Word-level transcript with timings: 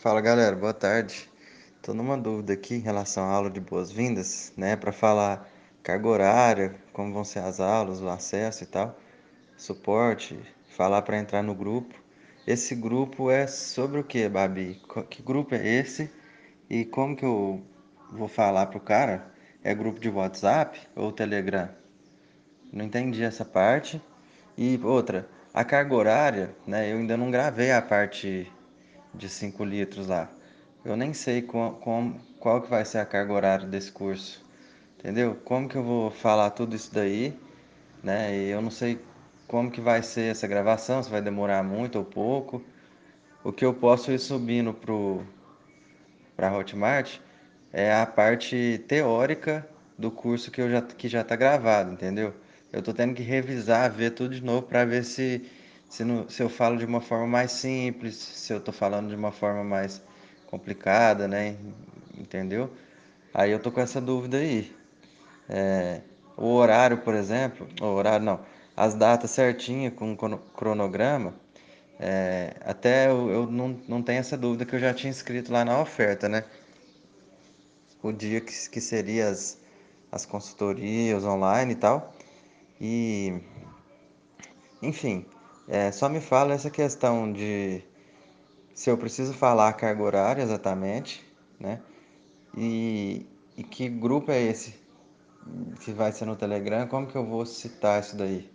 Fala 0.00 0.20
galera, 0.20 0.54
boa 0.54 0.72
tarde. 0.72 1.28
Tô 1.82 1.92
numa 1.92 2.16
dúvida 2.16 2.52
aqui 2.52 2.76
em 2.76 2.78
relação 2.78 3.24
à 3.24 3.32
aula 3.32 3.50
de 3.50 3.58
boas-vindas, 3.58 4.52
né, 4.56 4.76
para 4.76 4.92
falar 4.92 5.50
carga 5.82 6.06
horária, 6.06 6.76
como 6.92 7.12
vão 7.12 7.24
ser 7.24 7.40
as 7.40 7.58
aulas, 7.58 8.00
o 8.00 8.08
acesso 8.08 8.62
e 8.62 8.66
tal, 8.68 8.96
suporte, 9.56 10.38
falar 10.68 11.02
para 11.02 11.18
entrar 11.18 11.42
no 11.42 11.52
grupo. 11.52 11.96
Esse 12.46 12.76
grupo 12.76 13.28
é 13.28 13.48
sobre 13.48 13.98
o 13.98 14.04
que, 14.04 14.28
Babi? 14.28 14.80
Que 15.10 15.20
grupo 15.20 15.56
é 15.56 15.66
esse? 15.66 16.08
E 16.70 16.84
como 16.84 17.16
que 17.16 17.24
eu 17.24 17.60
vou 18.12 18.28
falar 18.28 18.66
pro 18.66 18.78
cara? 18.78 19.26
É 19.64 19.74
grupo 19.74 19.98
de 19.98 20.08
WhatsApp 20.08 20.78
ou 20.94 21.10
Telegram? 21.10 21.70
Não 22.72 22.84
entendi 22.84 23.24
essa 23.24 23.44
parte. 23.44 24.00
E 24.56 24.78
outra, 24.84 25.28
a 25.52 25.64
carga 25.64 25.92
horária, 25.92 26.56
né? 26.64 26.92
Eu 26.92 26.98
ainda 26.98 27.16
não 27.16 27.32
gravei 27.32 27.72
a 27.72 27.82
parte 27.82 28.48
de 29.14 29.28
5 29.28 29.64
litros 29.64 30.06
lá. 30.06 30.28
Eu 30.84 30.96
nem 30.96 31.12
sei 31.12 31.42
com, 31.42 31.72
com, 31.72 32.18
qual 32.38 32.62
que 32.62 32.70
vai 32.70 32.84
ser 32.84 32.98
a 32.98 33.06
carga 33.06 33.32
horária 33.32 33.66
desse 33.66 33.90
curso, 33.90 34.44
entendeu? 34.98 35.36
Como 35.44 35.68
que 35.68 35.76
eu 35.76 35.82
vou 35.82 36.10
falar 36.10 36.50
tudo 36.50 36.76
isso 36.76 36.92
daí, 36.94 37.36
né? 38.02 38.36
E 38.36 38.48
eu 38.48 38.62
não 38.62 38.70
sei 38.70 39.00
como 39.46 39.70
que 39.70 39.80
vai 39.80 40.02
ser 40.02 40.30
essa 40.30 40.46
gravação, 40.46 41.02
se 41.02 41.10
vai 41.10 41.22
demorar 41.22 41.62
muito 41.62 41.98
ou 41.98 42.04
pouco. 42.04 42.62
O 43.42 43.52
que 43.52 43.64
eu 43.64 43.74
posso 43.74 44.12
ir 44.12 44.18
subindo 44.18 44.72
pro 44.72 45.24
para 46.36 46.56
Hotmart 46.56 47.18
é 47.72 47.92
a 47.92 48.06
parte 48.06 48.84
teórica 48.86 49.68
do 49.98 50.10
curso 50.10 50.50
que 50.50 50.60
eu 50.60 50.70
já 50.70 50.82
que 50.82 51.08
já 51.08 51.22
está 51.22 51.34
gravado, 51.34 51.92
entendeu? 51.92 52.32
Eu 52.72 52.82
tô 52.82 52.92
tendo 52.92 53.14
que 53.14 53.22
revisar, 53.22 53.90
ver 53.90 54.10
tudo 54.10 54.34
de 54.34 54.44
novo 54.44 54.62
para 54.62 54.84
ver 54.84 55.04
se 55.04 55.44
se, 55.88 56.04
não, 56.04 56.28
se 56.28 56.42
eu 56.42 56.48
falo 56.48 56.76
de 56.78 56.84
uma 56.84 57.00
forma 57.00 57.26
mais 57.26 57.52
simples, 57.52 58.16
se 58.16 58.52
eu 58.52 58.60
tô 58.60 58.72
falando 58.72 59.08
de 59.08 59.16
uma 59.16 59.32
forma 59.32 59.64
mais 59.64 60.02
complicada, 60.46 61.28
né? 61.28 61.56
Entendeu? 62.18 62.70
Aí 63.34 63.50
eu 63.52 63.60
tô 63.60 63.72
com 63.72 63.80
essa 63.80 64.00
dúvida 64.00 64.38
aí. 64.38 64.76
É, 65.48 66.02
o 66.36 66.54
horário, 66.54 66.98
por 66.98 67.14
exemplo, 67.14 67.68
o 67.80 67.86
horário 67.86 68.24
não, 68.24 68.40
as 68.76 68.94
datas 68.94 69.30
certinhas 69.30 69.94
com 69.94 70.16
crono- 70.16 70.38
cronograma, 70.54 71.34
é, 72.00 72.54
até 72.64 73.08
eu, 73.08 73.30
eu 73.30 73.46
não, 73.46 73.80
não 73.88 74.02
tenho 74.02 74.20
essa 74.20 74.36
dúvida 74.36 74.64
que 74.66 74.74
eu 74.76 74.80
já 74.80 74.94
tinha 74.94 75.10
escrito 75.10 75.52
lá 75.52 75.64
na 75.64 75.80
oferta, 75.80 76.28
né? 76.28 76.44
o 78.02 78.12
dia 78.12 78.40
que, 78.40 78.52
que 78.70 78.80
seria 78.80 79.28
as, 79.28 79.58
as 80.10 80.26
consultorias 80.26 81.24
online 81.24 81.72
e 81.72 81.76
tal. 81.76 82.12
E, 82.80 83.40
enfim, 84.82 85.24
é, 85.68 85.92
só 85.92 86.08
me 86.08 86.20
fala 86.20 86.54
essa 86.54 86.70
questão 86.70 87.32
de 87.32 87.82
se 88.74 88.90
eu 88.90 88.96
preciso 88.96 89.34
falar 89.34 89.68
a 89.68 89.72
carga 89.72 90.02
horária 90.02 90.42
exatamente, 90.42 91.24
né? 91.58 91.80
E, 92.56 93.26
e 93.56 93.62
que 93.62 93.88
grupo 93.88 94.30
é 94.30 94.40
esse 94.40 94.74
que 95.80 95.92
vai 95.92 96.12
ser 96.12 96.26
no 96.26 96.36
Telegram? 96.36 96.86
Como 96.86 97.06
que 97.06 97.16
eu 97.16 97.24
vou 97.24 97.44
citar 97.44 98.00
isso 98.00 98.16
daí? 98.16 98.46